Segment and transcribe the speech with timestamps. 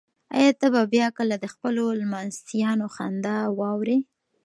[0.37, 3.97] ایا ته به بیا کله د خپلو لمسیانو خندا واورې؟